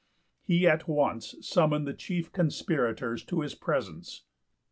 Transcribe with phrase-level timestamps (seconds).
[0.41, 4.23] He at once summoned the chief conspirators to his presence.